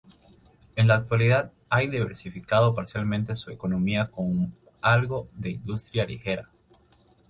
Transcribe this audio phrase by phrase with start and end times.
[0.75, 6.49] En la actualidad ha diversificado parcialmente su economía con algo de industria ligera.